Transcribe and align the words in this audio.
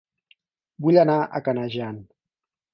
Vull 0.85 0.97
anar 1.03 1.19
a 1.21 1.43
Canejan 1.51 2.03